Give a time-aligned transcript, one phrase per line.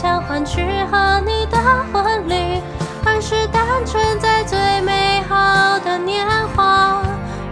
[0.00, 0.60] 想换取
[0.92, 1.58] 和你的
[1.92, 2.62] 婚礼，
[3.04, 6.24] 而是单纯在最美好的年
[6.54, 7.02] 华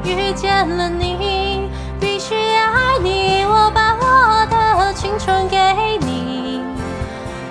[0.04, 5.58] 遇见了你，必须爱你，我把我的青春给
[6.02, 6.62] 你，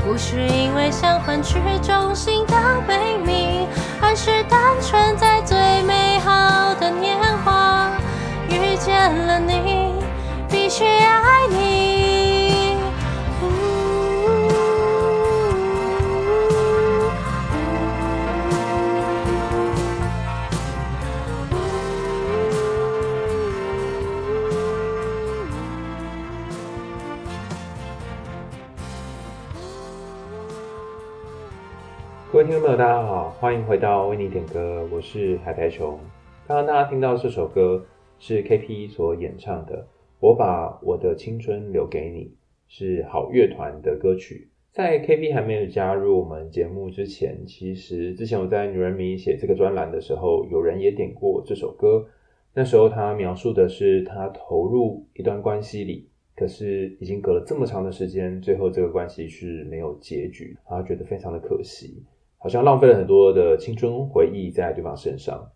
[0.06, 2.56] 不是因为想换取衷心的
[2.88, 3.68] 美丽，
[4.02, 7.92] 而是单纯在最美好的年华
[8.48, 9.85] 遇见了你，
[32.72, 36.00] 友，大家好，欢迎回到为你点歌，我是海苔熊。
[36.48, 37.86] 刚刚大家听到这首歌
[38.18, 39.84] 是 KP 所演唱的，
[40.20, 42.26] 《我把我的青春留给你》，
[42.68, 44.50] 是好乐团的歌曲。
[44.72, 52.08] 在 KP 还没有加入我们节目之前，其实之前我在女人迷写这个专栏的时候，有人也点过这首歌。
[52.56, 62.04] 那时候他描述的是他投入一段关系里，可是已经隔了这么长的时间，最后这个关系是没有结局，他觉得非常的可惜。
[62.46, 65.50] 好像浪费了很多的青春回忆在对方身上。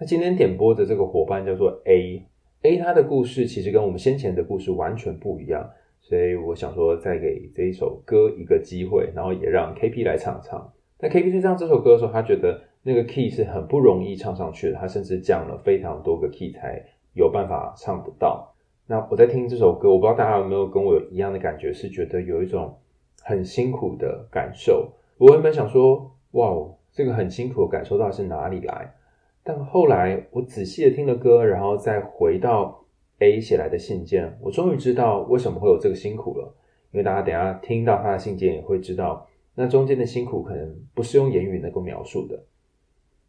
[0.00, 5.68] 那今天点播的这个伙伴叫做 A，A 他的故事其实跟我们先前的故事完全不一样，
[6.00, 10.72] 所以我想说再给这一首歌一个机会，然后也让 KP 来唱唱。
[11.00, 18.54] 那 KP 在唱这首歌的时候，他觉得那个 key 是很不容易唱上去的，他甚至降了非常多个 key 才有办法唱得到。
[18.86, 22.74] 那我在听这首歌，我不知道大家有没有跟我有一样的感觉，是觉得有一种
[23.22, 24.94] 很辛苦的感受。
[25.18, 28.94] 我原本想说，哇哦，这个很辛苦感受到是哪里来？
[29.42, 32.84] 但后来我仔细的听了歌，然后再回到
[33.20, 36.54] A 写来的信件，我终于知道为什么会有这个辛苦了。
[36.92, 42.38] 因为大家等下听到他的信件，也会知道那中间的辛苦可能不是用言语能够描述的。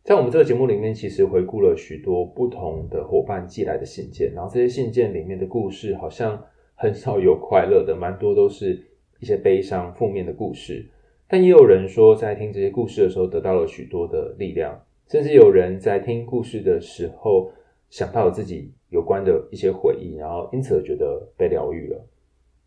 [0.04, 6.42] 在我们这个节目里面，其实回顾了许多不同的伙伴寄来的信件，然后这些信件里面的故事好像
[6.76, 8.82] 很少有快乐的，蛮多都是
[9.20, 10.90] 一些悲伤、负面的故事。
[11.28, 17.52] 但也有人说，在听这些故事的时候，得到了许多的力量，甚至有人在听故事的时候，
[17.90, 22.08] 想到了自己有关的一些回忆，然后因此觉得被疗愈了。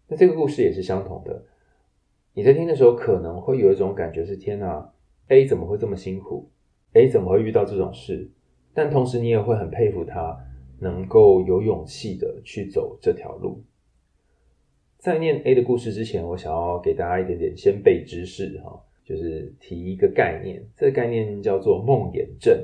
[0.09, 1.43] 那这个故事也是相同的，
[2.35, 4.93] 你在听的时候，可能会有一种感觉是：天哪
[5.29, 6.51] ，A 怎么会这么辛苦
[6.93, 8.31] ？A 怎么会遇到这种事？
[8.75, 10.39] 但同时，你也会很佩服他，
[10.79, 13.63] 能够有勇气的去走这条路。
[15.01, 22.55] 在念 A 的故事之前，我想要给大家一点点先备知识哈，就是提一个概念，这个概念叫做梦魇症。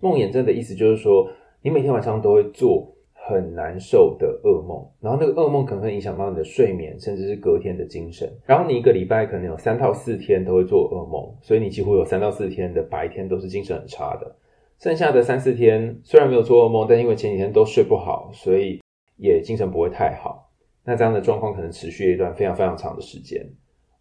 [0.00, 1.26] 梦魇症的意思就是说，
[1.62, 8.30] 你每天晚上都会做很难受的噩梦，然后那个噩梦可能会影响到你的睡眠，甚至是隔天的精神。
[8.44, 14.36] 然后你一个礼拜可能有三到四天都会做噩梦，所以你几乎有三到四天的白天都是精神很差的。
[14.78, 18.82] 剩下的三四天虽然没有做噩梦，但因为前几天都睡不好，所以
[19.16, 20.45] 也精神不会太好。
[20.86, 23.44] 那这样的状况可能持续一段非常非常长的时间。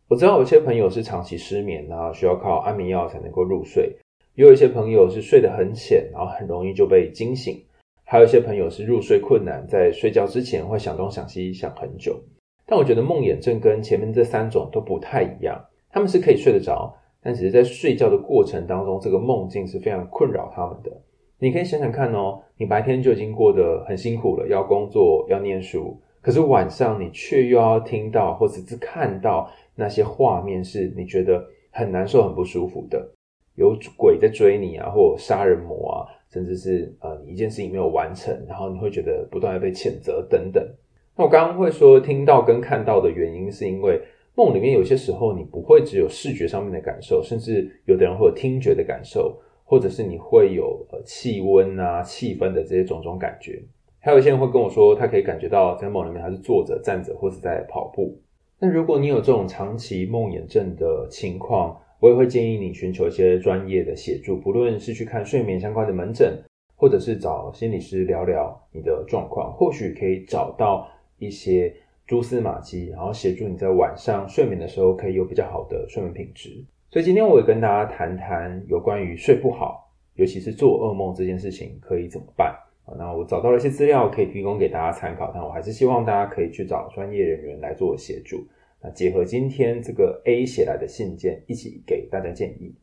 [0.07, 3.89] 我知道有些朋友是长期失眠，然后需要靠安眠药才能够入睡；
[4.35, 7.55] 也有一些朋友是睡得很浅，然后很容易就被惊醒；
[8.03, 12.21] 还有一些朋友是入睡困难，在睡觉之前会想东想西想很久。
[12.67, 15.59] 但我觉得梦魇症跟前面这三种都不太一样，
[15.89, 20.91] 他们是可以睡得着，但只是在睡觉的过程当中，这个梦境是非常困扰他们的。
[21.39, 25.99] 你可以想想看哦，你白天就已经过得很辛苦了，要工作，要念书。
[26.25, 33.07] 可是晚上你却又要听到或者是看到那些画面，是你觉得很难受、很不舒服的，
[33.53, 40.67] 有鬼在追你啊，或杀人魔啊，甚至是呃一件事情没有完成，然后你会觉得不断的被谴责等等。
[41.15, 44.01] 那我刚刚会说听到跟看到的原因，是因为
[44.33, 53.63] 梦里面有些时候你不会只有视觉上面的感受，甚至有的人会有听觉的感受，或者是你会有呃气温啊、气氛的这些种种感觉。
[54.05, 58.15] 还有一些人会跟我说，他可以感觉到在梦里面他是坐着、站着或是在跑步。
[58.59, 66.39] 那如果你有这种长期梦魇症的情况，我也会建议你寻求一些专业的协助，不论是去看睡眠相关的门诊，
[66.75, 70.87] 或者是找心理师聊聊你的状况，或许可以找到
[71.17, 71.73] 一些
[72.05, 76.63] 蛛丝马迹，然后协助你在晚上睡眠的时候可以有比较好的睡眠品质。
[76.91, 82.55] 所以今天我也跟大家谈谈有关于睡不好，尤其是做噩梦这件事情可以怎么办。
[82.97, 88.47] 那我找到了一些资料可以提供给大家参考，但我还是希望大家可以去找专业人员来做协助。
[88.81, 92.75] 那结合今天这个 A 写来的信件，一起给大家建议。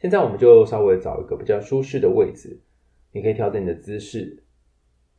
[0.00, 2.60] 现在我们就稍微找一个比较舒适的位置，
[3.12, 4.42] 你可以调整你的姿势，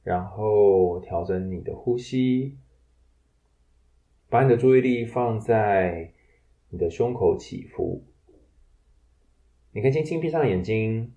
[0.04, 2.58] 然后调整你的呼吸，
[4.30, 6.12] 把你的注意力放在
[6.70, 8.04] 你的胸口起伏。
[9.72, 11.14] 你可以轻轻闭上眼睛，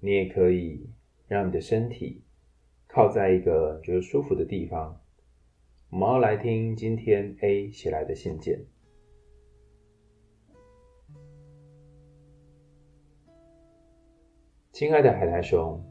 [0.00, 0.88] 你也可以
[1.28, 2.22] 让你的身体
[2.86, 5.00] 靠在一个觉得舒服的地方。
[5.90, 8.64] 我们要来听今天 A 写来的信件。
[14.72, 15.82] 亲爱的海苔熊，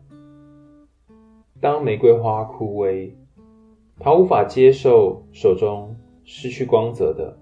[1.59, 3.11] 当玫瑰花枯萎，
[3.99, 7.35] 它无法接受手中失去光泽的、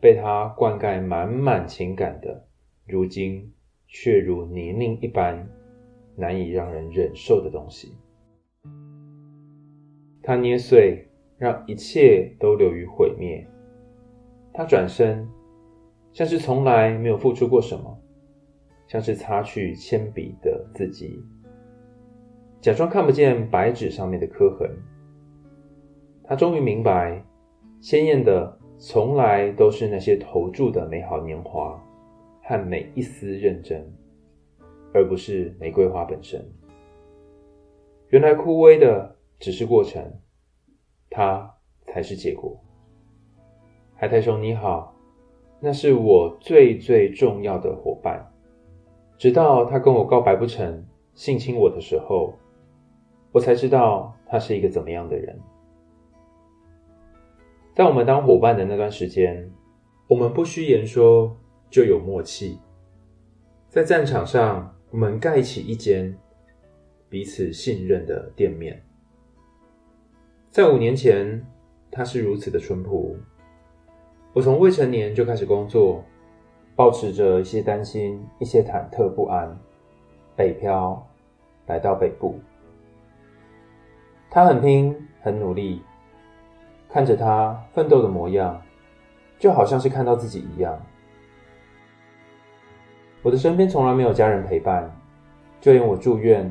[0.00, 2.46] 被它灌溉满满情感的，
[2.86, 3.52] 如今
[3.88, 5.48] 却如泥泞一般
[6.18, 7.94] 难以让人忍受的东西。
[10.22, 11.04] 他捏碎。
[11.38, 13.46] 让一切都流于毁灭。
[14.52, 15.24] 他转身，
[16.12, 17.96] 像是从来没有付出过什么，
[18.88, 21.24] 像是擦去铅笔的自己，
[22.60, 24.68] 假装看不见白纸上面的刻痕。
[26.24, 27.24] 他终于明白，
[27.80, 31.80] 鲜艳的从来都是那些投注的美好年华
[32.42, 33.88] 和每一丝认真，
[34.92, 36.44] 而不是玫瑰花本身。
[38.08, 40.20] 原来枯萎的只是过程。
[41.10, 41.54] 它
[41.86, 42.54] 才是结果。
[43.94, 44.94] 海苔熊你好，
[45.58, 48.30] 那是我最最重要的伙伴。
[49.16, 52.34] 直到他跟我告白不成，性侵我的时候，
[53.32, 55.40] 我才知道他是一个怎么样的人。
[57.74, 59.50] 在我们当伙伴的那段时间，
[60.08, 61.34] 我们不需言说
[61.70, 62.58] 就有默契。
[63.70, 66.16] 在战场上，我们盖起一间
[67.10, 68.82] 彼此信任的店面。
[70.50, 71.44] 在五年前，
[71.90, 73.16] 他是如此的淳朴。
[74.32, 76.02] 我从未成年就开始工作，
[76.74, 79.58] 保持着一些担心、一些忐忑不安，
[80.34, 81.06] 北漂
[81.66, 82.38] 来到北部。
[84.30, 85.82] 他很拼，很努力，
[86.88, 88.62] 看着他奋斗的模样，
[89.38, 90.80] 就好像是看到自己一样。
[93.22, 94.90] 我的身边从来没有家人陪伴，
[95.60, 96.50] 就连我住院，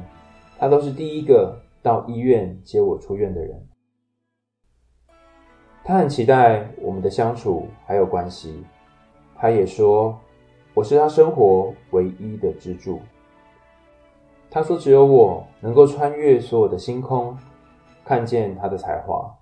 [0.59, 3.67] 他都是第一个到医院接我出院的人。
[5.83, 8.63] 他很期待我们的相处还有关系，
[9.35, 10.19] 他也说
[10.73, 12.99] 我是他生活唯一的支柱。
[14.49, 17.37] 他说只有我能够穿越所有的星空，
[18.03, 19.33] 看见他的才华。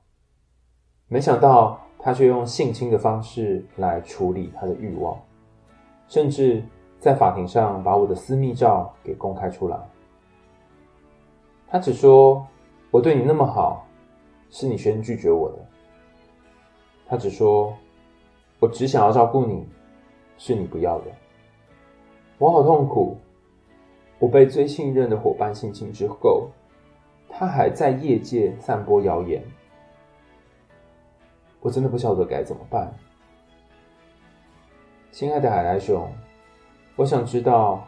[1.08, 5.20] 没想到他却用性侵的方式来处理他的欲望，
[6.08, 6.64] 甚至
[7.00, 9.78] 在法庭上把我的私密照给公开出来。
[11.68, 12.46] 他只说
[12.92, 13.86] 我对你那么好，
[14.50, 15.58] 是你先拒绝我的。
[17.08, 17.76] 他只说
[18.60, 19.68] ：“我只想要照顾你，
[20.38, 21.06] 是你不要的。”
[22.40, 23.18] 我好痛苦。
[24.18, 26.50] 我被最信任的伙伴性侵之后，
[27.30, 29.44] 他还在业界散播谣言。
[31.60, 32.94] 我真的不晓得该怎么办。
[35.12, 36.10] 亲爱的海苔熊，
[36.96, 37.86] 我想知道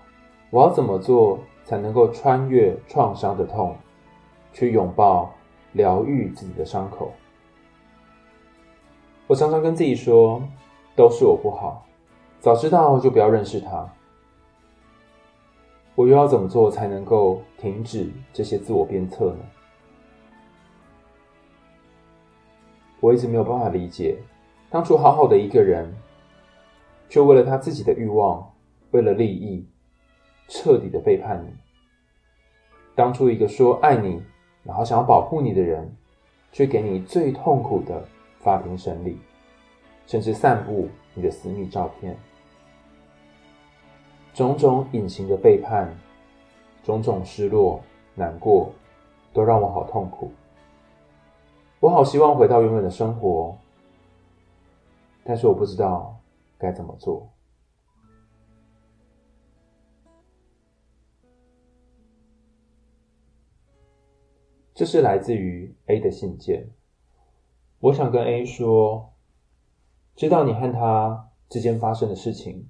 [0.50, 3.76] 我要怎么做才能够穿越创伤的痛，
[4.52, 5.34] 去拥抱、
[5.72, 7.12] 疗愈自己的伤口。
[9.28, 10.42] 我常常跟自己说，
[10.96, 11.86] 都是我不好，
[12.40, 13.90] 早知道就不要认识他。
[15.96, 19.40] 我又要怎么做才能够停止这些自我鞭策呢？
[23.00, 24.18] 我一直没有办法理解，
[24.70, 25.94] 当初好好的一个人，
[27.10, 28.48] 却为了他自己的欲望，
[28.98, 29.64] 为了利益，
[30.48, 31.54] 彻底的背叛你。
[32.96, 34.20] 当初一个说爱你，
[34.64, 35.96] 然后想要保护你的人，
[36.52, 38.04] 却给你最痛苦的。
[38.40, 39.18] 法庭审理，
[40.06, 42.16] 甚至散布你的私密照片，
[44.34, 45.94] 种种隐形的背叛，
[46.82, 47.82] 种种失落、
[48.16, 48.72] 难过，
[49.34, 50.32] 都让我好痛苦。
[51.82, 53.58] 我好希望回到原本的生活，
[55.26, 56.18] 但是我不知道
[56.58, 57.28] 该怎么做。
[64.78, 66.70] 这是来自于 A 的信件。
[67.80, 69.12] 我想跟 A 说，
[70.16, 72.68] 知道你和他之间发生的事情，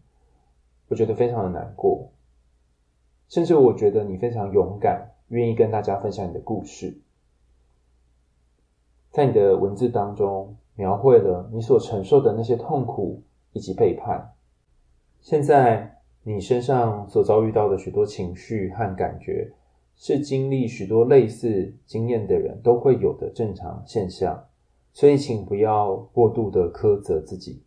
[0.87, 2.09] 我觉得非常的难过，
[3.27, 6.97] 甚至我觉得你非常勇敢，愿意跟大家分享你的故事。
[9.11, 13.21] 在你的文字当中，描绘了你所承受的那些痛苦
[13.51, 14.33] 以及背叛。
[15.19, 19.51] 现在你身上所遭遇到的许多情绪和感觉，
[19.97, 24.45] 是经历许多类似经验的人都会有的正常现象。
[24.93, 27.61] 所以，请不要过度的苛责自己。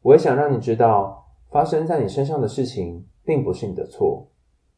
[0.00, 4.26] 我也想让你知道，发生在你身上的事情并不是你的错，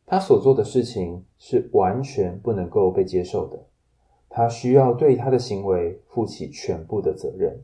[0.06, 3.64] 他所做的事情是完全不能够被接受的，
[4.28, 7.62] 他需要对他的行为负起全部的责任。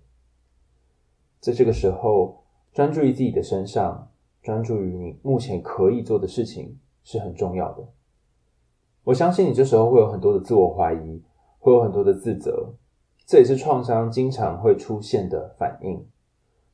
[1.41, 4.11] 在这个时候，专注于自己的身上，
[4.43, 7.89] 专注于你目前可以做的事情是很重要的。
[9.05, 11.23] 我相信你这时候会有很多的自我怀疑，
[11.59, 12.75] 会有很多的自责，
[13.27, 16.07] 这也是创伤经常会出现的反应。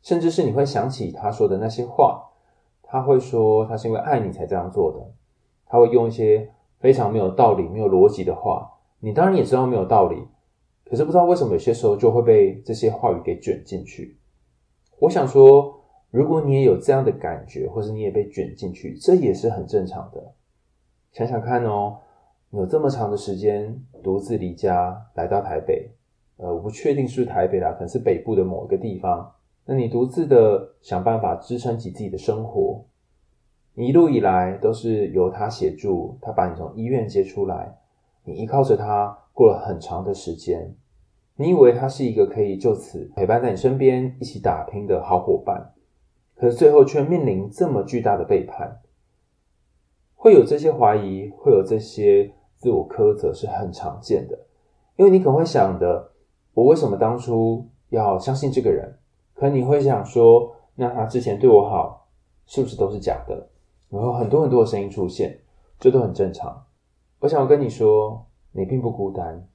[0.01, 2.31] 甚至是你会想起他说的那些话，
[2.83, 5.13] 他会说他是因为爱你才这样做的，
[5.67, 8.71] 他会用一些非常没有道理、没有逻辑的话。
[9.01, 10.17] 你当然也知道没有道理，
[10.85, 14.19] 可是不知道为什么有些时候就会被这些话语给卷进去。
[15.01, 20.33] 我想说，如果你也有这样的感觉，或是你也被卷进去，这也是很正常的。
[21.13, 21.99] 想想看哦。
[22.53, 25.89] 有这么长的时间独自离家来到台北，
[26.37, 29.33] 呃，我不确定是台北啦，可能是北部的某一个地方。
[29.65, 32.85] 那你独自的想办法支撑起自己的生活，
[33.75, 37.79] 你一路以来都是由他协助，他把你从医院接出来，
[38.25, 40.75] 你依靠着他过了很长的时间。
[41.37, 45.73] 你以为他是一个可以就此陪伴在你身边一起打拼的好伙伴，
[46.35, 48.81] 可是最后却面临这么巨大的背叛，
[50.17, 52.33] 会有这些怀疑，会有这些。
[52.61, 54.39] 自我苛责是很常见的，
[54.97, 56.13] 因为你可能会想的，
[56.53, 58.99] 我为什么当初要相信这个人？
[59.35, 62.07] 可你会想说，那他之前对我好，
[62.45, 63.49] 是不是都是假的？
[63.89, 65.41] 然后很多很多的声音出现，
[65.79, 66.63] 这都很正常。
[67.21, 69.49] 我想跟你说，你并不孤单。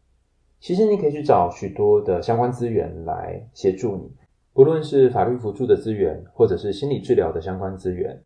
[0.60, 4.12] 其实你可以去找许多的相关资源来协助你，
[4.52, 8.20] 不论是法律辅助的资源，或者是心理治疗的相关资源。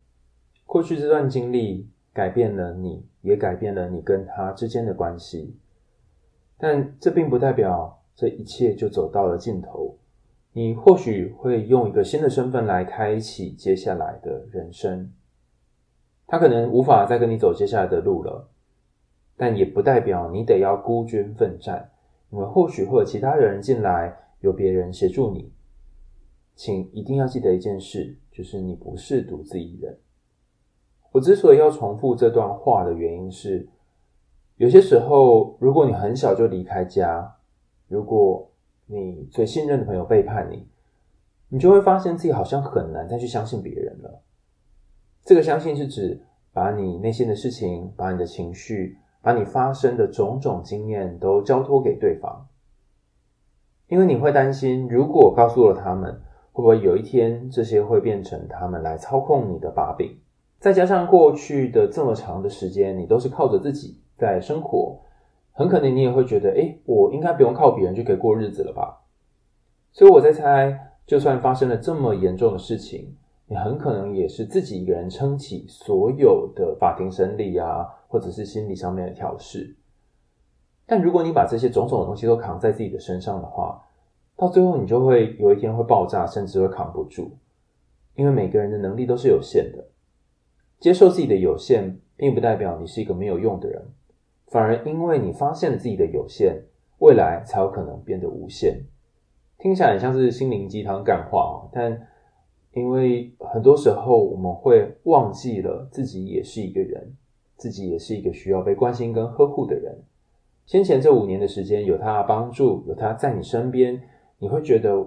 [0.64, 1.86] 过去这段经历。
[2.12, 5.56] 改变了你，也改变了你跟他之间的关系，
[6.58, 9.96] 但这并不代表这一切就走到了尽头。
[10.52, 15.12] 你或许会用一个新的身份来开启接下来的人生，
[16.26, 18.48] 他可能无法再跟你走接下来的路了，
[19.36, 21.90] 但也不代表你得要孤军奋战，
[22.30, 25.52] 因为或许会有其他人进来，有别人协助你。
[26.56, 29.96] 请一定要记得一件事，就是你不是独自一人。
[31.12, 33.68] 我之所以要重复这段话的原因是，
[34.56, 37.36] 有些时候，如果你很小就离开家，
[37.88, 38.48] 如果
[38.86, 40.68] 你最信任的朋友背叛你，
[41.48, 44.22] 你就会发现自己好像很难再去相信别人了。
[45.24, 46.20] 这个相信是指
[46.52, 52.46] 把你内心的事情、把你的情绪、把你发生的种种经验都交托给对方，
[53.88, 56.20] 因为你会担心，如果告诉了他们，
[56.52, 60.16] 会不会有一天这些会变成他们来操控你的把柄？
[60.60, 65.00] 再加上过去的这么长的时间，你都是靠着自己在生活，
[65.52, 69.00] 很可能你也会觉得，诶，我应该不用靠别人就可以过日子了吧？
[69.90, 79.74] 所以我在猜，就算发生了这么严重的事情，你很可能也是自己一个人撑起所有的法庭审理啊，或者是心理上面的调试。
[80.84, 83.82] 但如果你把这些种种的东西都扛在自己的身上的话，
[84.36, 87.30] 到最后你就会有一天会爆炸，甚至会扛不住，
[88.14, 89.86] 因为每个人的能力都是有限的。
[90.80, 93.82] 接受自己的有限，并不代表你是一个没有用的人，
[94.46, 96.64] 反而因为你发现了自己的有限，
[96.98, 98.80] 未来才有可能变得无限。
[99.58, 102.08] 听起来很像是心灵鸡汤干话，但
[102.72, 107.14] 因为很多时候我们会忘记了自己也是一个人，
[107.56, 110.02] 自己也是一个需要被关心跟呵护的人。
[110.64, 114.00] 先前这五年的时间，有他的帮助，有他在你身边，
[114.38, 115.06] 你会觉得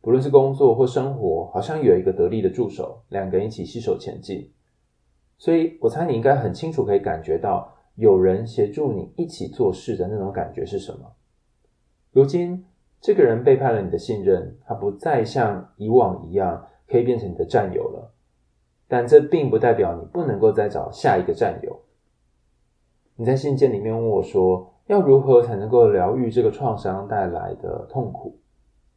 [0.00, 4.50] 不论是工作或生活，好像有一个得力的助手，两个人一起携手前进。
[5.40, 11.10] 所以我猜你应该很清楚，可以感觉到有人协助你一起做事的那种感觉是什么。
[12.12, 12.66] 如今
[13.00, 18.12] 这个人背叛了你的信任，他不再像以往一样可以变成你的战友了。
[18.86, 21.80] 但这并不代表你不能够再找下一个战友。
[23.16, 28.38] 你在信件里面问我说，要如何才能够疗愈这个创伤带来的痛苦，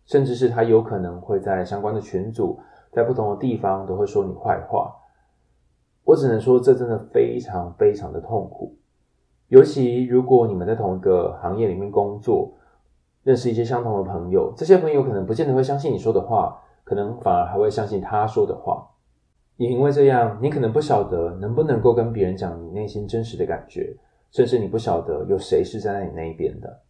[0.05, 2.59] 甚至是他有可能会在相关的群组，
[2.91, 4.93] 在不同的地方都会说你坏话。
[6.03, 8.75] 我只能说，这真的非常非常的痛苦。
[9.48, 12.53] 尤其如果你们在同一个行业里面工作，
[13.24, 18.89] 认识一些相同的朋友，这些朋友可能不见得会相信你说的话，可能反而还会相信他说的话。
[19.57, 23.95] 也因为这样，你可能不晓得能不能够跟别人讲你内心真实的感觉，
[24.31, 26.81] 甚至你不晓得有谁是站在你那一边的。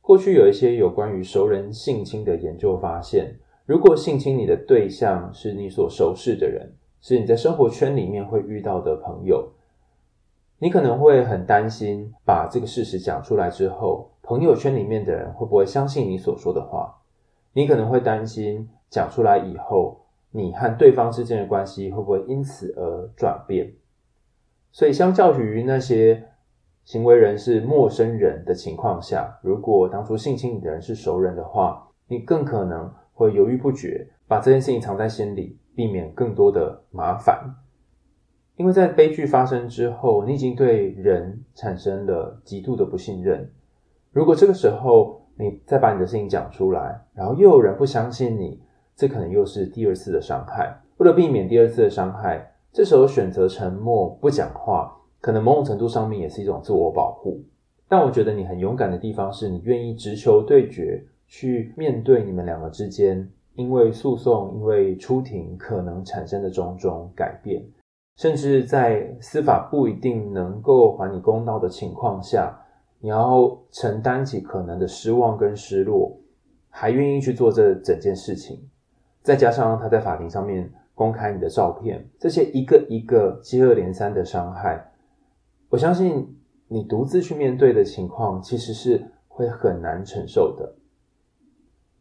[0.00, 6.70] 过去有一些有关于熟人性侵的研究发现，如果性侵你的对象是你所熟识的人，
[7.06, 9.52] 是你在生活圈里面会遇到的朋友，
[10.58, 16.96] 你可能会很担心，把这个事实讲出来之后，朋友圈里面的人会不会相信你所说的话？
[17.52, 20.00] 你可能会担心，讲出来以后，
[20.32, 23.72] 你和对方之间的关系会不会因此而转变？
[24.72, 26.24] 所以，相较于那些
[26.82, 37.54] 行为人是陌生人的情况下，如果当初性侵你的人是熟人的话，你更可能会犹豫不决，把这件事情藏在心里，避免更多的麻烦。
[38.56, 43.48] 因为在悲剧发生之后，你已经对人产生了极度的不信任。
[44.12, 48.58] 如果这个时候你再把你的事情讲出来，然后又有人不相信你，
[48.96, 50.74] 这可能又是第二次的伤害。
[50.96, 57.44] 为了避免第二次的伤害，这时候选择沉默不讲话，可能某种程度上面也是一种自我保护。
[57.88, 67.64] 但我觉得你很勇敢的地方是你愿意直球对决，去面对你们两个之间因为诉讼、因为出庭可能产生的种种改变。
[68.16, 72.58] 甚至在司法不一定能够还你公道的情况下，
[72.98, 76.18] 你要承担起可能的失望跟失落，
[76.70, 78.58] 还愿意去做这整件事情，
[79.22, 84.82] 再加上他在法庭上面公开你的照片，这些一个一个接二连三的伤害，
[85.68, 86.26] 我相信
[86.68, 90.74] 你独自去面对的情况其实是会很难承受的。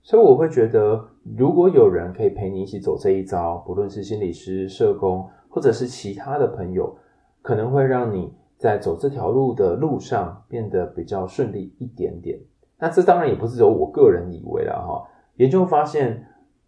[0.05, 1.03] 所以我会觉得，
[1.35, 6.95] 如果有人可以陪你一起走这一遭，不论是心理师、社工，或者是其他的朋友，
[7.41, 12.39] 可能会让你在走这条路的路上变得比较顺利一点点。
[12.77, 15.03] 那这当然也不是只有我个人以为啦哈。
[15.37, 16.23] 研究发现，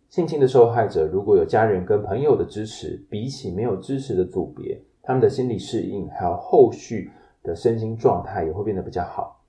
[0.10, 7.12] 性侵的受害者如果有家人跟朋友的支持，比起没有支持的组别，他们的心理适应还有后续
[7.44, 9.44] 的身心状态也会变得比较好。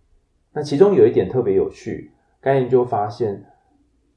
[0.52, 3.42] 那其中有一点特别有趣，该研究发现，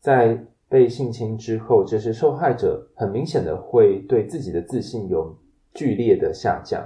[0.02, 5.34] 在被性侵之后，这些受害者很明显的会对自己的自信有
[5.74, 6.84] 剧烈的下降。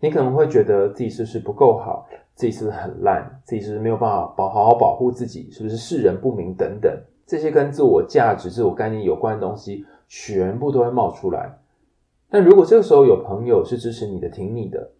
[0.00, 6.92] 你可能会觉得自己是不是不够好，自己是不是很烂，自己是不是没有办法保好好保护自己，是不是世人不明等等，
[7.26, 11.58] 这些跟自我价值、自我概念有关的东西，全部都会冒出来。
[12.30, 14.90] 但如果这个时候有朋友是支持你的、挺你的，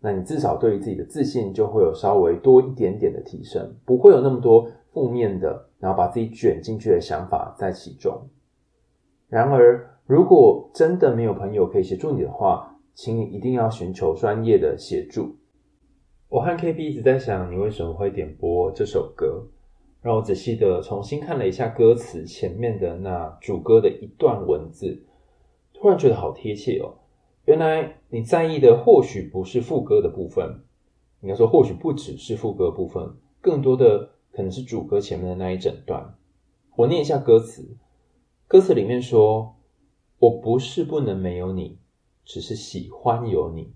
[0.00, 5.68] 那你至少对于自己的自信就会有稍微多一点点的提升，不会有那么多负面的。
[5.80, 8.26] 然后把自己卷进去的想法在其中。
[9.28, 15.36] 然而，如果真的没有朋友可以协助你的话，请你一定要寻求专业的协助。
[16.30, 19.46] 我和 KB 一直在想，你为什么会点播这首歌？
[20.00, 25.04] 让我仔细的重新看了一下歌词前面的那主歌的一段文字，
[25.74, 26.94] 突然觉得好贴切哦。
[27.44, 30.62] 原来你在意的或许不是副歌的部分，
[31.20, 33.06] 应该说或许不只是副歌部分，
[33.42, 34.13] 更多的。
[34.34, 36.16] 可能是主歌前面的那一整段，
[36.74, 37.76] 我念一下歌词。
[38.48, 39.54] 歌词里面说
[40.18, 41.78] ：“我不是不能没有你，
[42.24, 43.72] 只是喜欢有你。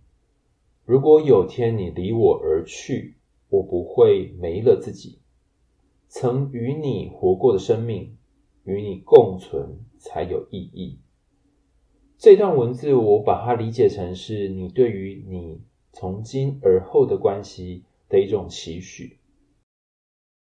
[0.85, 3.14] 如果有天你离我而去，
[3.49, 5.21] 我不会没了自己。
[6.09, 8.16] 曾与你活过的生命，
[8.64, 10.99] 与你共存才有意义。”
[12.18, 15.61] 这段文字我把它理解成是你对于你
[15.92, 19.17] 从今而后的关系的一种期许。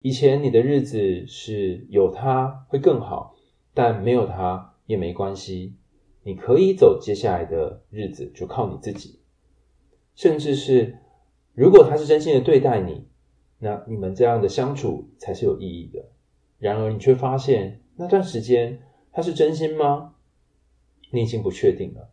[0.04, 3.34] 以前你的日子是有他会更好，
[3.72, 5.76] 但没有他也没关系。
[6.24, 9.20] 你可以走接下来的日子，就靠你自己。
[10.14, 10.98] 甚至是
[11.54, 13.06] 如果他是真心的对待你，
[13.58, 16.04] 那你们这样的相处才是有意义的。
[16.58, 20.16] 然而你却发现那段时间他是真心吗？
[21.12, 22.10] 你已经不确定了。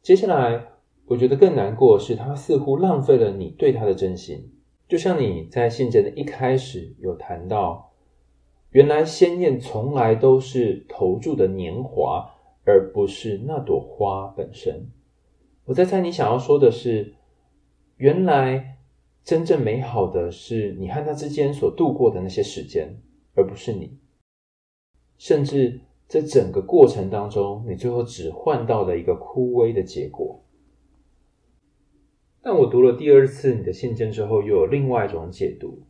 [0.00, 0.68] 接下来
[1.04, 4.54] 我觉得更难过是，他似乎浪费了你对他的真心。
[4.88, 7.92] 就像你在信件的一开始有谈到，
[8.70, 14.88] 原来鲜艳从来都是投注的年华，而不是那朵花本身。
[15.66, 17.14] 我在猜你想要说的是，
[17.98, 18.78] 原来
[19.22, 22.88] 真正美好的是你和他之间所度过的那些时间，
[23.34, 23.98] 而不是你。
[25.18, 30.42] 甚至这整个过程当中，你最后只换到了一个枯萎的结果。
[32.42, 35.82] 但我读了第二次你的信件之后，又有另外一种解读。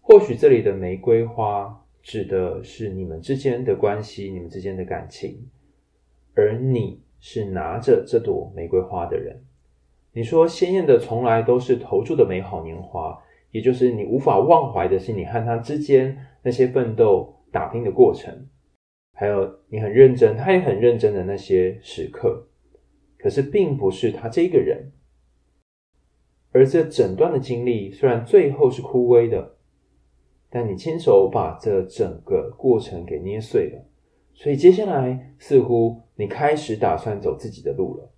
[0.00, 5.48] 或许这里的玫瑰花指的是你们之间的关系，你们之间的感情，
[6.34, 9.44] 而你是拿着这朵玫瑰花的人。
[10.12, 18.48] 你说鲜艳的从来都是投注的美好年华，也就是你无法忘怀的是你和他之间那些奋斗打拼的过程，
[19.12, 22.48] 还有你很认真，他也很认真的那些时刻。
[23.18, 24.90] 可是并不是他这个人。
[26.52, 29.56] 而这整段的经历虽然最后是枯萎的，
[30.48, 33.84] 但你亲手把这整个过程给捏碎了，
[34.34, 38.10] 所以接下来似乎你开始打算走自己的路了。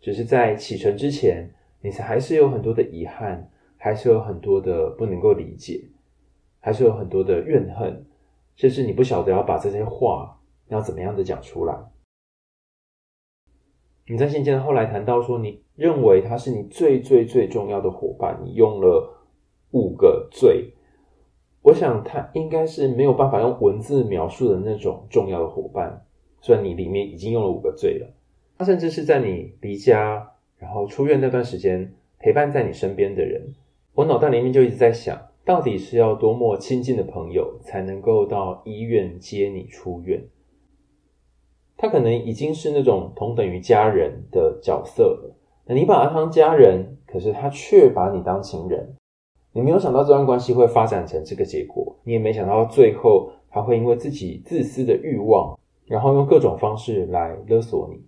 [0.00, 5.88] 只是在启程之前，你还是有很多的遗憾，还是有很多的不能够理解，
[6.58, 8.04] 还是有很多的怨恨，
[8.56, 11.78] 甚至你不晓得要把这些话要怎么样的讲出来。
[14.06, 19.16] 你在信件后来谈到说，你认为他是你最最最重要的伙伴，你用了
[19.70, 20.74] 五个最。
[21.62, 26.04] 我想他应该是没有办法用文字描述的那种重要的伙伴。
[26.42, 28.06] 虽然你里面已经用了五个最了，
[28.58, 33.54] 他甚至是在你离家然后出院那段时间陪伴在你身边的人。
[33.94, 40.22] 我脑袋里面就一直在想，到底是要多么亲近的朋友才能够到医院接你出院？
[41.78, 45.36] 他可能已经是那种同等于家人的角色了。
[45.74, 48.96] 你把他当家人，可是他却把你当情人。
[49.52, 58.00] 你没有想到这段关系会发展成这个结果，你也没想到最后他会因为自己自私的欲望，然后用各种方式来勒索你。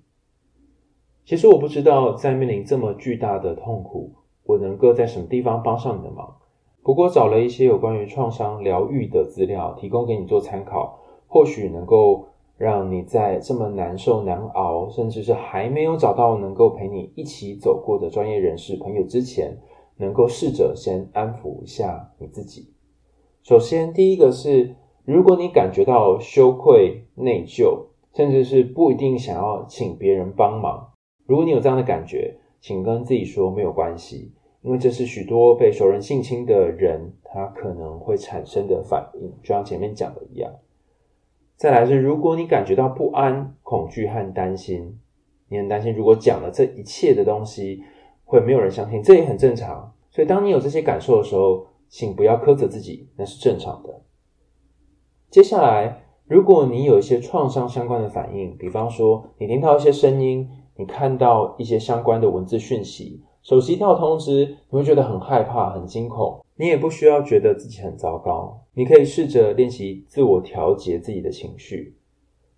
[1.25, 4.13] 其实我不知道，在面临这么巨大的痛苦，
[4.45, 6.37] 我能够在什么地方帮上你的忙。
[6.83, 10.99] 不过找了一些有关于创伤疗愈的资料，提供给你做参考，
[11.29, 12.29] 或许能够。
[12.57, 19.57] 让你在这么难受难熬，甚至是还没有找到能够陪你一起走过的专业人士朋友之前，
[19.97, 22.73] 能够试着先安抚一下你自己。
[23.43, 30.93] 首先，第一个是，如果你感觉到羞愧、内疚，甚至是不一定想要请别人帮忙，
[31.27, 40.53] 如果你有这样的感觉，请跟自己说没有关系，因为这是许多被熟人性侵的人他可能会产生的反应，就像前面讲的一样。
[41.63, 44.99] 再来是，如果你感觉到不安、恐惧和担心，
[45.49, 47.85] 你很担心，如果讲了这一切的东西，
[48.25, 49.95] 会没有人相信，这也很正常。
[50.11, 54.03] 所以，当你有这些感受的时候，请不要苛责自己，那是正常的。
[55.31, 66.42] 接下来，如果你有一些创伤相关的反应，比方说你听到一些声音，你看到一些相关的文字讯息，手机跳通知，你会觉得很害怕、很惊恐。
[66.57, 71.97] 你也不需要觉得自己很糟糕，你可以试着练习自我调节自己的情绪。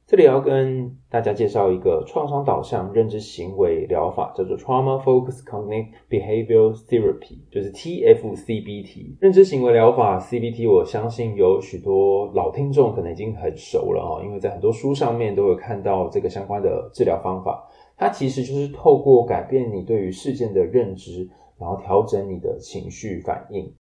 [0.07, 9.16] 这里要跟大家介绍一个创伤导向认知行为疗法，叫做 Trauma Focused Cognitive Behavioral Therapy，就是 TFCBT。
[9.18, 17.66] 认知行为疗法 CBT，我相信有许多老听众可能已经很熟了哦，因为在很多书上面都有看到这个相关的治疗方法。
[17.96, 21.26] 它其实就是透过改变你对于事件的认知，
[21.59, 23.72] 然后调整你的情绪反应。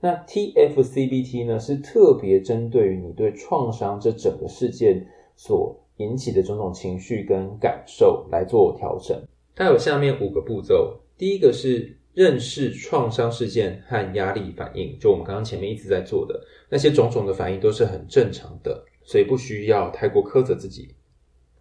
[0.00, 9.20] 那 TFCBT 呢，是特别针对于你对创伤这整个事件所引起的种种情绪跟感受来做调整。
[9.54, 20.94] 它有下面五个步骤，第一个是认识创伤事件和压力反应，就我们刚刚前面一直在做的那些种种的反应都是很正常的，所以不需要太过苛责自己。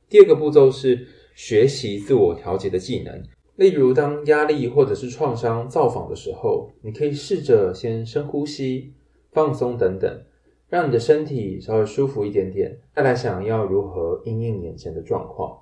[0.09, 3.23] 第二个步骤是学习自我调节的技能。
[3.55, 8.93] 例如，当压力或者是创伤造访的时候，你可以试着先深呼吸、
[9.31, 10.23] 放松等等，
[10.67, 15.57] 让你的身体稍微舒服一点点，再来想要如何应应眼前的状况。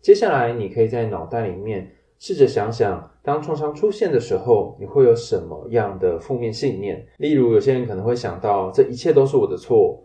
[0.00, 7.06] 接下来，你可以在脑袋里面试着想想，当创伤出现的时候，你会有什么样的负面信念？
[7.18, 10.02] 例如，有些人可能会想到，这一切都是我的错，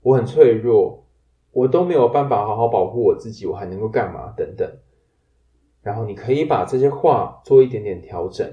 [0.00, 1.04] 我很脆弱，
[1.52, 4.32] 我都没有办法好好保护我自己，我还能够干嘛？
[4.34, 4.66] 等等。
[5.88, 8.46] 然后你可以把这些话做一点点调整，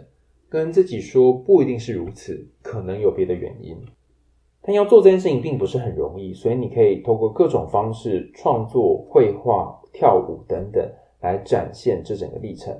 [0.47, 3.75] 跟自己说不一定是如此，可能有别的原因。
[4.61, 12.73] 但要做这件事情并不是很容易，所以你可以透过各种方式创作、绘画、跳舞等等来展现这整个历程。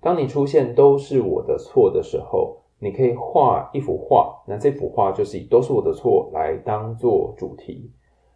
[0.00, 7.92] 当你出现都是我的错的时候，你可以画一幅画，那这幅画就是以都是我的错来当做主题。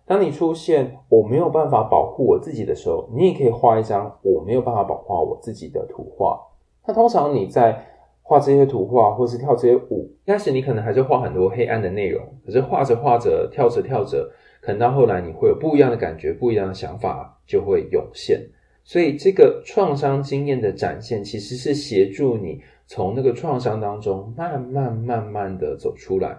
[0.08, 6.40] 当你出现我没有办法保护我自己的时候，你也可以画一张我没有办法保护我自己的图画。
[6.86, 7.84] 那通常你在
[8.22, 14.26] 画这些图画或是跳这些舞，一开始你可能还是画很多黑暗的内容，可是画着画着，跳着跳着，
[14.62, 18.40] 可能到后来你会有不一样的感觉，不一样的想法就会涌现。
[18.84, 26.34] 所以这个创伤经验的展现，其实是协助你从那个创伤当中慢慢慢慢的走出来。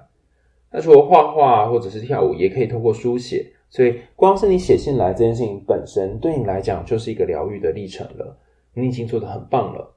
[0.71, 3.45] 那除了画画或者是跳舞，也可以透过书写。
[3.69, 8.38] 所以，光是你写信来这件事情本身，对你来讲就是一个疗愈的历程了。
[8.73, 9.95] 你已经做得很棒了。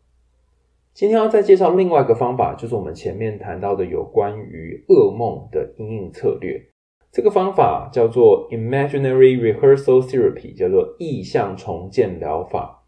[0.92, 6.62] 今天要再介绍另外一个方法，就是我们前面谈到的有关于噩梦的因应策略。
[7.10, 12.84] 这个方法叫做 Imaginary Rehearsal Therapy，叫做意象重建疗法，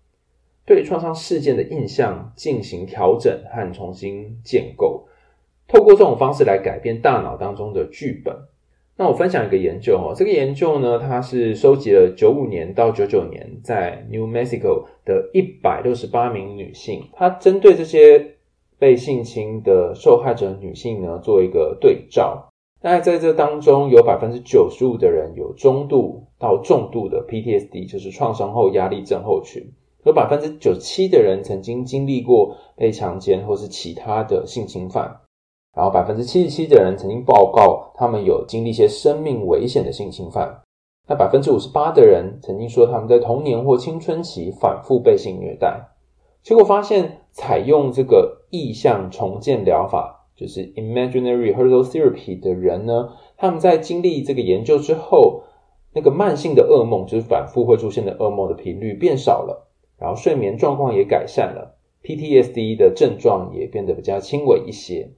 [0.67, 5.07] 对创伤事件的印象进行调整和重新建构，
[5.67, 8.37] 透过这种方式来改变大脑当中的剧本。
[8.97, 18.37] 那我分享一个研究哦，这个研究呢，它是收集了九五年到九九年在 New Mexico 的一百六十八名女性，它针对这些
[18.79, 22.49] 被性侵的受害者女性呢，做一个对照。
[22.81, 29.61] 那在这当中，有百分之九十五的人有中度到重度的 PTSD，就是创伤后压力症候群，
[30.05, 35.23] 有百分之九十七的人曾经经历过被强奸或是其他的性侵犯。
[35.75, 40.63] 然后百分之七十七的人曾经报告他们有经历一些生命危险的性侵犯。
[41.09, 45.89] 那百分之五十八的人曾经说他们在童年或青春期反复被性虐待。
[46.43, 55.43] 结果发现，采用这个意象重建疗法，就是 Imaginary Rehearsal Therapy 的人呢，他们在经历这个研究之后，
[55.93, 65.11] 那个慢性的噩梦，就是反复会出现的噩梦的频率变少了，然后睡眠状况也改善了，PTSD 的症状也变得比较轻微一些。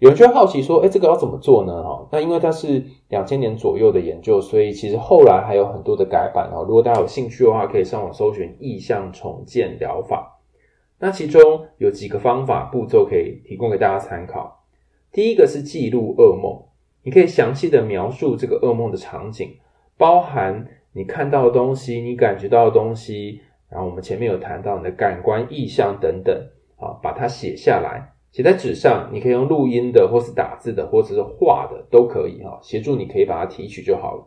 [0.00, 6.64] 有人就会好奇说：“哎，这个要怎么做呢？”哈，那因为它是两千年左右的研究，所以其实后来还有很多的改版哦。
[6.66, 10.40] 如果大家有兴趣的话，可以上网搜寻意象重建疗法。
[10.98, 14.64] 那其中有几个方法步骤可以提供给大家参考。
[15.12, 16.60] 第一个是记录噩梦，
[17.02, 19.56] 你可以详细的描述这个噩梦的场景，
[19.96, 26.34] 包含你看到的东西、你感觉到的东西，然后我们前面有谈到你的感官意象等等，
[26.76, 28.13] 啊，把它写下来。
[28.34, 32.58] 写在纸上，你可以用录音的，或是打字的，或者是画的，都可以哈。
[32.60, 34.26] 协助你可以把它提取就好了。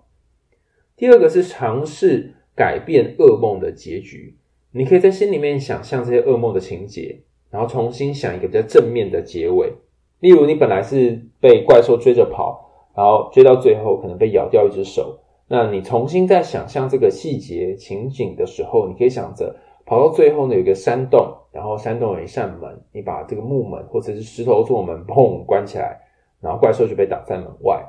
[0.95, 4.37] 第二个是尝试改变噩梦的结局，
[4.71, 9.73] 你可以在心里面想象这些噩梦的情节，然后重新想一个比较正面的结尾。
[10.21, 19.57] 例如，你本来是被怪兽追着跑，然后追到最后可能被咬掉一只手，那你重新再想象这个细节情景的时候，你可以想着。
[19.85, 25.99] 跑到最后呢，有一个山洞，然后山洞有一扇门，你把这个木门或者是石头做门，砰，关起来，
[26.41, 27.83] 然后怪兽就被挡在门外。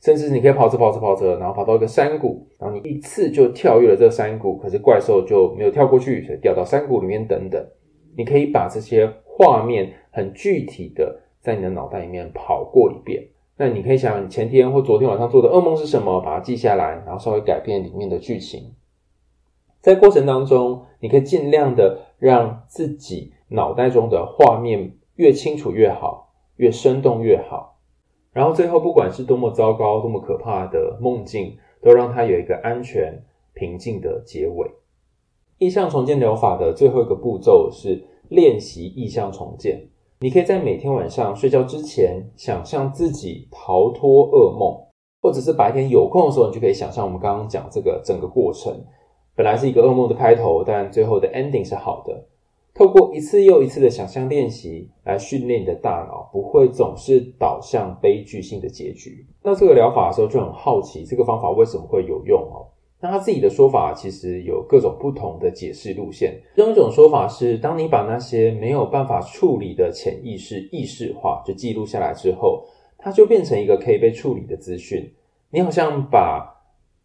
[0.00, 7.64] 甚至你可以跑着跑着跑着，然后跑到一个山谷，然后你一次就跳跃了这山谷，可是怪兽就没有跳过去，所以掉到山谷里面等等。
[8.14, 13.26] 你可以把这些画面很具体的在你的脑袋里面跑过一遍。
[13.56, 18.74] 那你可以想，你前天或昨天晚上做的噩梦是什么，把它记下来，然后稍微改变里面的剧情。
[19.80, 27.76] 在过程当中，你可以尽量的让自己脑袋中的画面越清楚越好，越生动越好。
[28.32, 34.70] 然后最后，不管是多么糟糕、多么可怕的梦境，都让它有一个安全、平静的结尾。
[35.58, 39.86] 意象重建疗法的最后一个步骤是练习意象重建。
[40.20, 44.74] 你可以在每天晚上睡觉之前，想象自己逃脱噩梦，
[45.20, 48.82] 或者是白天有空的时候，你就可以想象我们刚刚讲这个整个过程。
[49.36, 52.24] 本来是一个噩梦的开头，但最后的 ending 是好的。
[52.72, 59.24] 透过一次又一次的想象练习来训练你的大脑，不会总是导向悲剧性的结局。
[59.42, 62.66] 那这个疗法的时候就很好奇，这个方法为什么会有用哦？
[63.00, 66.40] 那他自己的说法其实有各种不同的解释路线。
[66.54, 72.64] 其中一种说法是，当你把那些没有办法处理的潜意识意识化，就记录下来之后，
[72.96, 75.12] 它就变成一个可以被处理的资讯。
[75.50, 76.53] 你好像把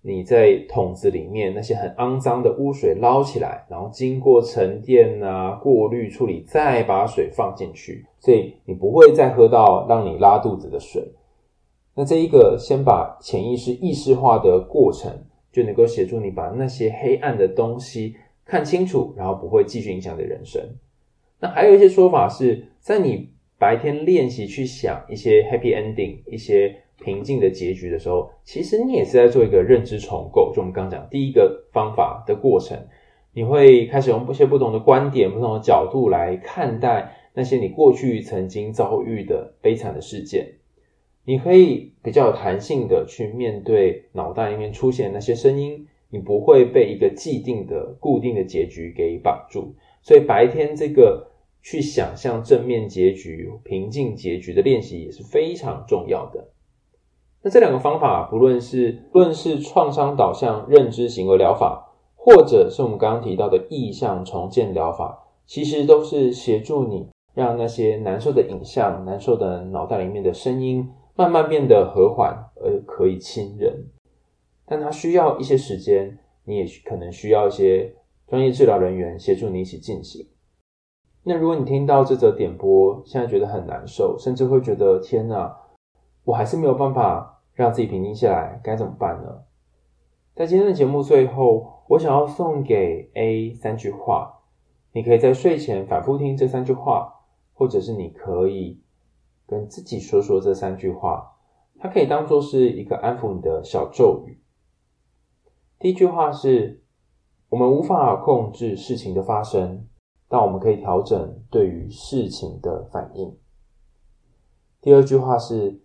[0.01, 11.05] 你在桶子里面那些很肮脏的污水捞起来，然后经过沉淀啊、过滤处理，再把水放进去，所以你不会再喝到让你拉肚子的水。
[11.95, 15.11] 那这一个先把潜意识意识化的过程，
[15.51, 20.61] 就能够协助你把那些黑暗的东西看清楚，然后不会继续影响你的人生。
[21.41, 26.83] 那还有一些说法是在你白天练习去想一些 happy ending，一些。
[27.01, 30.51] 平静的结局的时候，其实你也是在做一个认知重构。
[30.53, 32.77] 就我们刚刚讲第一个方法的过程，
[33.33, 40.47] 你会开始用一些不同的观点、不同的角度来看待那些你过去曾经遭遇的悲惨的事件。
[41.25, 49.75] 你可以比较有弹性的去面对脑袋里面出现那些声音，你不会被一个既定的、固定的结局给绑住。
[50.01, 51.29] 所以白天这个
[51.61, 56.47] 去想象正面结局、平静结局的练习也是非常重要的。
[57.41, 73.85] 那这两个方法，不论是不论是创伤导向认知行为疗法，或者是我们刚刚提到的意向重建疗法，其实都是协助你让那些难受的影像、难受的脑袋里面的声音，慢慢变得和缓而可以亲人。
[74.65, 77.95] 但它需要一些时间，你也可能需要一些
[78.27, 80.27] 专业治疗人员协助你一起进行。
[81.23, 85.55] 那如果你听到这则点播，现在觉得很难受，甚至会觉得天哪！
[86.29, 89.45] 我还是没有办法让自己平静下来，该怎么办呢？
[90.35, 94.41] 在今天的节目最后，我想要送给 A 三句话，
[94.91, 97.11] 你可以在睡前反复听这三句话，
[97.55, 98.79] 或者是你可以
[99.47, 101.35] 跟自己说说这三句话，
[101.79, 104.39] 它可以当做是一个安抚你的小咒语。
[105.79, 106.83] 第一句话是：
[107.49, 109.87] 我们无法控制事情的发生，
[110.27, 113.35] 但我们可以调整对于事情的反应。
[114.79, 115.81] 第二句话是。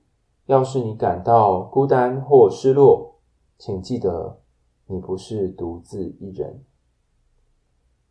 [0.46, 3.18] 要是你感到孤单或失落，
[3.56, 4.40] 请记得
[4.86, 6.62] 你不是独自一人。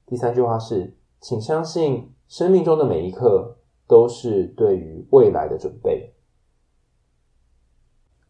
[0.06, 6.14] 第三句话是，请相信生命中的每一刻都是对于未来的准备。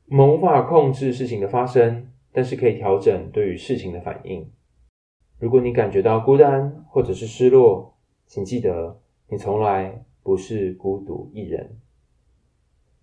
[0.10, 4.52] 我们无法控制事情的发生，但是可以调整对于事情的反应。
[5.40, 7.96] 如果你感觉到孤单或者是失落，
[8.28, 11.80] 请记得，你从来不是孤独一人。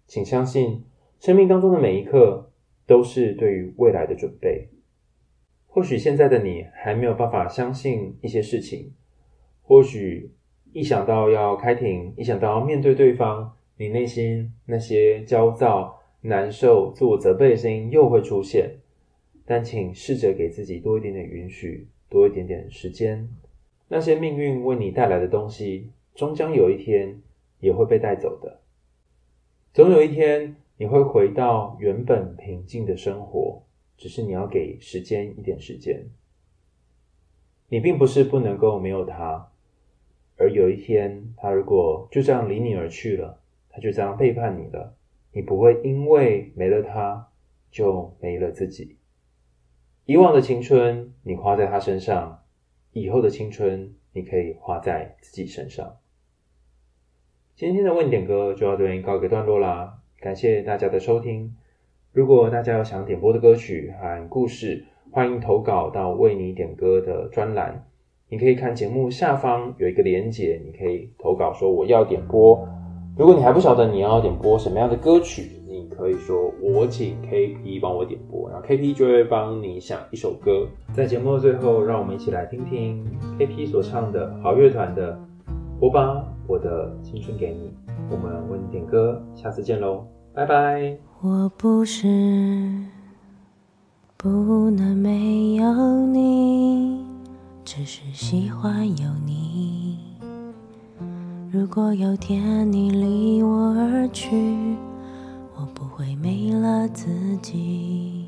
[0.07, 0.85] 请相信，
[1.21, 2.51] 生命当中的每一刻
[2.87, 4.69] 都是对于未来的准备。
[5.69, 8.93] 或许现在的你还没有办法相信一些事情，
[9.63, 10.33] 或许
[10.73, 18.79] 一想到要开庭，一想到要面对对方，你内心那些焦躁、难受、自我责备的声音又会出现。
[19.47, 21.87] 但请试着给自己多一点点允许。
[22.09, 23.29] 多一点点时间，
[23.87, 27.21] 那些命运为你带来的东西，终将有一天
[27.61, 28.59] 也会被带走的。
[29.73, 33.63] 总有一天，你会回到原本平静的生活，
[33.99, 36.07] 只是你要给时间一点时间。
[37.69, 39.53] 你并不是不能够没有他，
[40.39, 44.97] 而有一天，他如果就这样离你而去了，他就这样背叛你了，
[45.33, 47.29] 你不会因为没了他，
[47.71, 48.97] 就没了自己。
[50.07, 52.43] 以往的青春，你花在他身上；
[52.93, 55.99] 以后的青春，你可以花在自己身上。
[57.55, 61.51] 今天的问点歌就到这边告一个段落啦，感谢大家的收听。
[62.13, 67.87] 如果大家有想点播的歌曲和故事，欢迎投稿到为你点歌的专栏。
[68.29, 72.69] 你可以看节目下方有一个连结，你可以投稿说我要点播。
[73.17, 80.69] 如果你还不晓得你要点播什么样的歌曲，你可以说我请 KP 帮我点播，然后 KP 就会帮你想一首歌。
[80.93, 83.03] 在节目的最后，让我们一起来听听
[83.39, 85.15] KP 所唱的好乐团的
[85.81, 87.69] 《我把我的青春给你》。
[88.11, 90.97] 我们为你点歌，下次见喽，拜拜。
[91.21, 92.07] 我不是
[94.17, 97.05] 不能没有你，
[97.65, 99.99] 只是喜欢有你。
[101.53, 104.77] 如果有天你离我而去。
[105.57, 107.07] 我不会没了自
[107.43, 108.27] 己，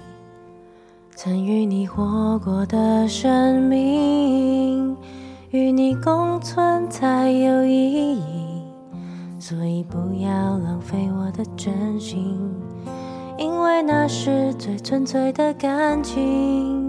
[1.16, 4.94] 曾与你活过的生命，
[5.52, 8.22] 与你共存才有意义。
[9.38, 12.38] 所以不要浪费我的真心，
[13.36, 16.81] 因为那是最纯粹的感情。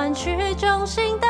[0.00, 1.29] 换取衷心的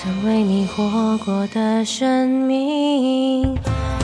[0.00, 3.52] 曾为你活过的生命，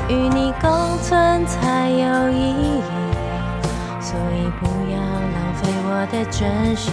[0.08, 2.80] 与你共存才有意义。
[4.00, 6.92] 所以不要浪费我的真心，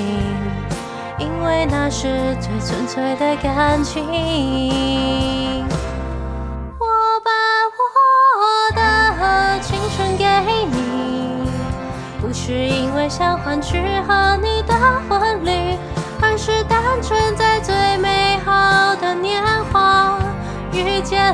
[1.18, 4.06] 因为那是最纯粹的感情。
[6.78, 6.86] 我
[7.26, 7.32] 把
[8.38, 10.24] 我的青春给
[10.72, 11.50] 你，
[12.22, 14.76] 不是因为想换取和你的
[15.10, 15.31] 婚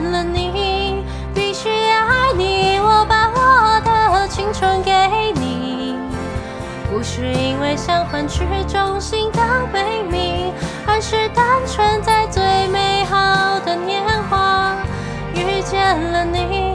[0.02, 2.80] 了你，必须爱你。
[2.80, 4.92] 我把我的青春给
[5.36, 5.96] 你，
[6.90, 9.40] 不是因为想换取忠心的
[9.74, 10.54] 美名，
[10.86, 14.76] 而是单纯在最美好的年华
[15.34, 16.67] 遇见了你，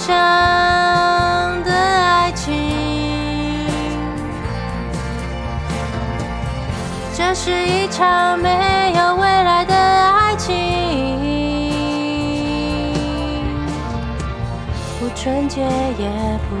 [0.00, 0.16] 想
[1.62, 2.54] 的爱情，
[7.14, 10.54] 这是一场没有未来的爱情，
[14.98, 16.08] 不纯洁也
[16.48, 16.56] 不